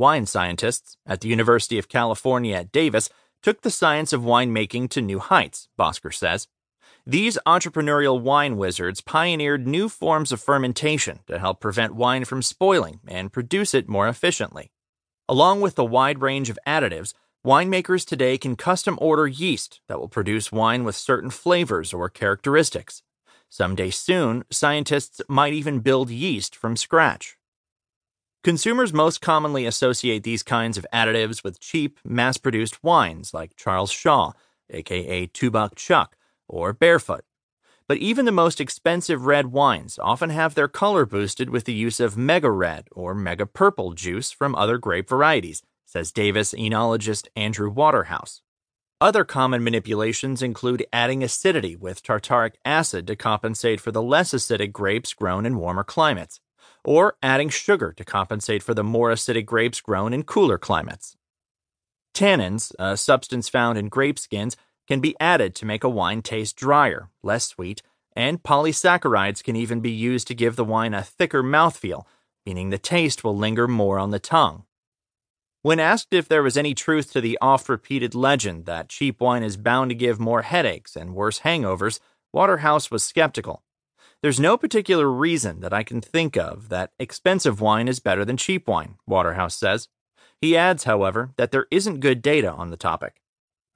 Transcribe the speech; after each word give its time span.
Wine 0.00 0.26
scientists 0.26 0.96
at 1.04 1.22
the 1.22 1.28
University 1.28 1.76
of 1.76 1.88
California 1.88 2.54
at 2.54 2.70
Davis 2.70 3.10
took 3.42 3.62
the 3.62 3.70
science 3.70 4.12
of 4.12 4.22
winemaking 4.22 4.88
to 4.90 5.02
new 5.02 5.18
heights, 5.18 5.68
Bosker 5.76 6.14
says. 6.14 6.46
These 7.04 7.36
entrepreneurial 7.44 8.20
wine 8.20 8.56
wizards 8.56 9.00
pioneered 9.00 9.66
new 9.66 9.88
forms 9.88 10.30
of 10.30 10.40
fermentation 10.40 11.18
to 11.26 11.40
help 11.40 11.58
prevent 11.58 11.96
wine 11.96 12.24
from 12.24 12.42
spoiling 12.42 13.00
and 13.08 13.32
produce 13.32 13.74
it 13.74 13.88
more 13.88 14.06
efficiently. 14.06 14.70
Along 15.28 15.60
with 15.60 15.74
the 15.74 15.84
wide 15.84 16.20
range 16.20 16.48
of 16.48 16.60
additives, 16.64 17.12
winemakers 17.44 18.06
today 18.06 18.38
can 18.38 18.54
custom 18.54 18.98
order 19.00 19.26
yeast 19.26 19.80
that 19.88 19.98
will 19.98 20.08
produce 20.08 20.52
wine 20.52 20.84
with 20.84 20.94
certain 20.94 21.30
flavors 21.30 21.92
or 21.92 22.08
characteristics. 22.08 23.02
Someday 23.48 23.90
soon, 23.90 24.44
scientists 24.48 25.20
might 25.28 25.54
even 25.54 25.80
build 25.80 26.08
yeast 26.08 26.54
from 26.54 26.76
scratch. 26.76 27.37
Consumers 28.44 28.92
most 28.92 29.20
commonly 29.20 29.66
associate 29.66 30.22
these 30.22 30.44
kinds 30.44 30.78
of 30.78 30.86
additives 30.94 31.42
with 31.42 31.58
cheap, 31.58 31.98
mass 32.04 32.36
produced 32.36 32.84
wines 32.84 33.34
like 33.34 33.56
Charles 33.56 33.90
Shaw, 33.90 34.32
aka 34.70 35.26
Buck 35.50 35.74
Chuck, 35.74 36.16
or 36.46 36.72
Barefoot. 36.72 37.24
But 37.88 37.98
even 37.98 38.26
the 38.26 38.32
most 38.32 38.60
expensive 38.60 39.26
red 39.26 39.46
wines 39.46 39.98
often 40.00 40.30
have 40.30 40.54
their 40.54 40.68
color 40.68 41.04
boosted 41.04 41.50
with 41.50 41.64
the 41.64 41.72
use 41.72 41.98
of 41.98 42.16
mega 42.16 42.50
red 42.50 42.86
or 42.92 43.12
mega 43.12 43.44
purple 43.44 43.92
juice 43.92 44.30
from 44.30 44.54
other 44.54 44.78
grape 44.78 45.08
varieties, 45.08 45.62
says 45.84 46.12
Davis 46.12 46.54
enologist 46.54 47.26
Andrew 47.34 47.70
Waterhouse. 47.70 48.42
Other 49.00 49.24
common 49.24 49.64
manipulations 49.64 50.42
include 50.42 50.86
adding 50.92 51.24
acidity 51.24 51.74
with 51.74 52.04
tartaric 52.04 52.54
acid 52.64 53.06
to 53.08 53.16
compensate 53.16 53.80
for 53.80 53.90
the 53.90 54.02
less 54.02 54.32
acidic 54.32 54.70
grapes 54.70 55.12
grown 55.12 55.44
in 55.44 55.56
warmer 55.56 55.84
climates, 55.84 56.40
or 56.88 57.18
adding 57.22 57.50
sugar 57.50 57.92
to 57.92 58.02
compensate 58.02 58.62
for 58.62 58.72
the 58.72 58.82
more 58.82 59.10
acidic 59.10 59.44
grapes 59.44 59.78
grown 59.78 60.14
in 60.14 60.22
cooler 60.22 60.56
climates. 60.56 61.18
Tannins, 62.14 62.72
a 62.78 62.96
substance 62.96 63.46
found 63.46 63.76
in 63.76 63.90
grape 63.90 64.18
skins, 64.18 64.56
can 64.86 64.98
be 64.98 65.14
added 65.20 65.54
to 65.54 65.66
make 65.66 65.84
a 65.84 65.88
wine 65.90 66.22
taste 66.22 66.56
drier, 66.56 67.10
less 67.22 67.46
sweet, 67.46 67.82
and 68.16 68.42
polysaccharides 68.42 69.44
can 69.44 69.54
even 69.54 69.80
be 69.80 69.90
used 69.90 70.26
to 70.28 70.34
give 70.34 70.56
the 70.56 70.64
wine 70.64 70.94
a 70.94 71.02
thicker 71.02 71.42
mouthfeel, 71.42 72.06
meaning 72.46 72.70
the 72.70 72.78
taste 72.78 73.22
will 73.22 73.36
linger 73.36 73.68
more 73.68 73.98
on 73.98 74.10
the 74.10 74.18
tongue. 74.18 74.64
When 75.60 75.78
asked 75.78 76.14
if 76.14 76.26
there 76.26 76.42
was 76.42 76.56
any 76.56 76.72
truth 76.72 77.12
to 77.12 77.20
the 77.20 77.36
oft 77.42 77.68
repeated 77.68 78.14
legend 78.14 78.64
that 78.64 78.88
cheap 78.88 79.20
wine 79.20 79.42
is 79.42 79.58
bound 79.58 79.90
to 79.90 79.94
give 79.94 80.18
more 80.18 80.40
headaches 80.40 80.96
and 80.96 81.14
worse 81.14 81.40
hangovers, 81.40 82.00
Waterhouse 82.32 82.90
was 82.90 83.04
skeptical. 83.04 83.62
There's 84.20 84.40
no 84.40 84.56
particular 84.56 85.08
reason 85.08 85.60
that 85.60 85.72
I 85.72 85.84
can 85.84 86.00
think 86.00 86.36
of 86.36 86.70
that 86.70 86.90
expensive 86.98 87.60
wine 87.60 87.86
is 87.86 88.00
better 88.00 88.24
than 88.24 88.36
cheap 88.36 88.66
wine, 88.66 88.96
Waterhouse 89.06 89.54
says. 89.54 89.88
He 90.40 90.56
adds, 90.56 90.84
however, 90.84 91.30
that 91.36 91.52
there 91.52 91.66
isn't 91.70 92.00
good 92.00 92.20
data 92.20 92.50
on 92.50 92.70
the 92.70 92.76
topic. 92.76 93.20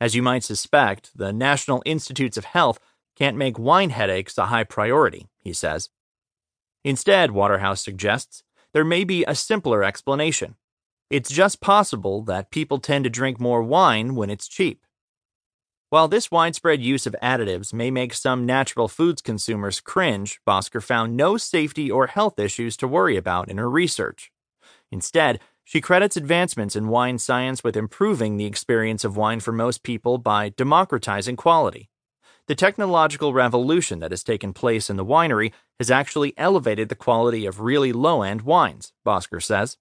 As 0.00 0.16
you 0.16 0.22
might 0.22 0.42
suspect, 0.42 1.16
the 1.16 1.32
National 1.32 1.82
Institutes 1.86 2.36
of 2.36 2.44
Health 2.44 2.80
can't 3.16 3.36
make 3.36 3.56
wine 3.56 3.90
headaches 3.90 4.36
a 4.36 4.46
high 4.46 4.64
priority, 4.64 5.28
he 5.38 5.52
says. 5.52 5.90
Instead, 6.84 7.30
Waterhouse 7.30 7.80
suggests, 7.80 8.42
there 8.72 8.84
may 8.84 9.04
be 9.04 9.24
a 9.24 9.36
simpler 9.36 9.84
explanation. 9.84 10.56
It's 11.08 11.30
just 11.30 11.60
possible 11.60 12.22
that 12.22 12.50
people 12.50 12.80
tend 12.80 13.04
to 13.04 13.10
drink 13.10 13.38
more 13.38 13.62
wine 13.62 14.16
when 14.16 14.30
it's 14.30 14.48
cheap. 14.48 14.84
While 15.92 16.08
this 16.08 16.30
widespread 16.30 16.80
use 16.80 17.06
of 17.06 17.14
additives 17.22 17.74
may 17.74 17.90
make 17.90 18.14
some 18.14 18.46
natural 18.46 18.88
foods 18.88 19.20
consumers 19.20 19.78
cringe, 19.78 20.40
Bosker 20.48 20.82
found 20.82 21.18
no 21.18 21.36
safety 21.36 21.90
or 21.90 22.06
health 22.06 22.38
issues 22.38 22.78
to 22.78 22.88
worry 22.88 23.18
about 23.18 23.50
in 23.50 23.58
her 23.58 23.68
research. 23.68 24.32
Instead, 24.90 25.38
she 25.64 25.82
credits 25.82 26.16
advancements 26.16 26.76
in 26.76 26.88
wine 26.88 27.18
science 27.18 27.62
with 27.62 27.76
improving 27.76 28.38
the 28.38 28.46
experience 28.46 29.04
of 29.04 29.18
wine 29.18 29.40
for 29.40 29.52
most 29.52 29.82
people 29.82 30.16
by 30.16 30.48
democratizing 30.48 31.36
quality. 31.36 31.90
The 32.46 32.54
technological 32.54 33.34
revolution 33.34 33.98
that 33.98 34.12
has 34.12 34.24
taken 34.24 34.54
place 34.54 34.88
in 34.88 34.96
the 34.96 35.04
winery 35.04 35.52
has 35.78 35.90
actually 35.90 36.32
elevated 36.38 36.88
the 36.88 36.94
quality 36.94 37.44
of 37.44 37.60
really 37.60 37.92
low 37.92 38.22
end 38.22 38.40
wines, 38.40 38.94
Bosker 39.06 39.42
says. 39.42 39.76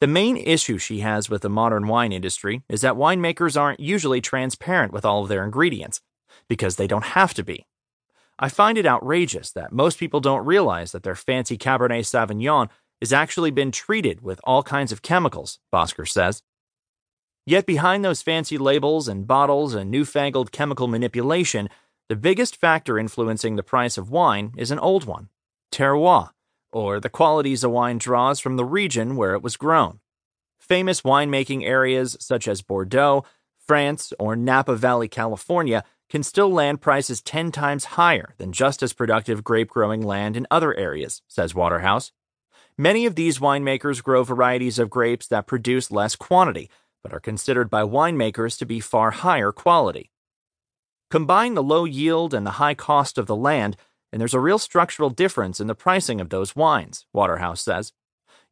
The 0.00 0.06
main 0.06 0.38
issue 0.38 0.78
she 0.78 1.00
has 1.00 1.28
with 1.28 1.42
the 1.42 1.50
modern 1.50 1.86
wine 1.86 2.10
industry 2.10 2.62
is 2.70 2.80
that 2.80 2.94
winemakers 2.94 3.60
aren't 3.60 3.80
usually 3.80 4.22
transparent 4.22 4.94
with 4.94 5.04
all 5.04 5.22
of 5.22 5.28
their 5.28 5.44
ingredients, 5.44 6.00
because 6.48 6.76
they 6.76 6.86
don't 6.86 7.04
have 7.04 7.34
to 7.34 7.42
be. 7.42 7.66
I 8.38 8.48
find 8.48 8.78
it 8.78 8.86
outrageous 8.86 9.52
that 9.52 9.72
most 9.72 9.98
people 9.98 10.20
don't 10.20 10.46
realize 10.46 10.92
that 10.92 11.02
their 11.02 11.14
fancy 11.14 11.58
Cabernet 11.58 12.06
Sauvignon 12.06 12.70
has 13.02 13.12
actually 13.12 13.50
been 13.50 13.70
treated 13.70 14.22
with 14.22 14.40
all 14.44 14.62
kinds 14.62 14.90
of 14.90 15.02
chemicals, 15.02 15.58
Bosker 15.70 16.08
says. 16.08 16.42
Yet 17.44 17.66
behind 17.66 18.02
those 18.02 18.22
fancy 18.22 18.56
labels 18.56 19.06
and 19.06 19.26
bottles 19.26 19.74
and 19.74 19.90
newfangled 19.90 20.50
chemical 20.50 20.88
manipulation, 20.88 21.68
the 22.08 22.16
biggest 22.16 22.56
factor 22.56 22.98
influencing 22.98 23.56
the 23.56 23.62
price 23.62 23.98
of 23.98 24.10
wine 24.10 24.52
is 24.56 24.70
an 24.70 24.78
old 24.78 25.04
one 25.04 25.28
terroir, 25.70 26.30
or 26.72 27.00
the 27.00 27.08
qualities 27.08 27.64
a 27.64 27.68
wine 27.68 27.98
draws 27.98 28.40
from 28.40 28.56
the 28.56 28.64
region 28.64 29.16
where 29.16 29.34
it 29.34 29.42
was 29.42 29.56
grown. 29.56 30.00
Famous 30.58 31.02
winemaking 31.02 31.64
areas 31.64 32.16
such 32.20 32.46
as 32.46 32.62
Bordeaux, 32.62 33.24
France, 33.66 34.12
or 34.18 34.36
Napa 34.36 34.76
Valley, 34.76 35.08
California, 35.08 35.84
can 36.08 36.22
still 36.22 36.50
land 36.50 36.80
prices 36.80 37.22
10 37.22 37.52
times 37.52 37.84
higher 37.84 38.34
than 38.38 38.52
just 38.52 38.82
as 38.82 38.92
productive 38.92 39.44
grape 39.44 39.68
growing 39.68 40.02
land 40.02 40.36
in 40.36 40.46
other 40.50 40.74
areas, 40.76 41.22
says 41.28 41.54
Waterhouse. 41.54 42.12
Many 42.76 43.06
of 43.06 43.14
these 43.14 43.38
winemakers 43.38 44.02
grow 44.02 44.24
varieties 44.24 44.78
of 44.78 44.90
grapes 44.90 45.26
that 45.28 45.46
produce 45.46 45.90
less 45.90 46.16
quantity, 46.16 46.70
but 47.02 47.12
are 47.12 47.20
considered 47.20 47.70
by 47.70 47.82
winemakers 47.82 48.58
to 48.58 48.66
be 48.66 48.80
far 48.80 49.10
higher 49.10 49.52
quality. 49.52 50.10
Combine 51.10 51.54
the 51.54 51.62
low 51.62 51.84
yield 51.84 52.32
and 52.32 52.46
the 52.46 52.52
high 52.52 52.74
cost 52.74 53.18
of 53.18 53.26
the 53.26 53.36
land, 53.36 53.76
and 54.12 54.20
there's 54.20 54.34
a 54.34 54.40
real 54.40 54.58
structural 54.58 55.10
difference 55.10 55.60
in 55.60 55.66
the 55.66 55.74
pricing 55.74 56.20
of 56.20 56.30
those 56.30 56.56
wines, 56.56 57.06
Waterhouse 57.12 57.62
says. 57.62 57.92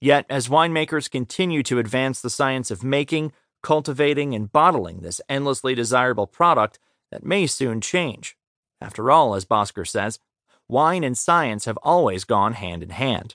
Yet, 0.00 0.26
as 0.30 0.48
winemakers 0.48 1.10
continue 1.10 1.62
to 1.64 1.78
advance 1.78 2.20
the 2.20 2.30
science 2.30 2.70
of 2.70 2.84
making, 2.84 3.32
cultivating, 3.62 4.34
and 4.34 4.52
bottling 4.52 5.00
this 5.00 5.20
endlessly 5.28 5.74
desirable 5.74 6.26
product, 6.26 6.78
that 7.10 7.24
may 7.24 7.46
soon 7.46 7.80
change. 7.80 8.36
After 8.80 9.10
all, 9.10 9.34
as 9.34 9.44
Bosker 9.44 9.86
says, 9.86 10.20
wine 10.68 11.02
and 11.02 11.18
science 11.18 11.64
have 11.64 11.78
always 11.78 12.24
gone 12.24 12.52
hand 12.52 12.82
in 12.82 12.90
hand. 12.90 13.34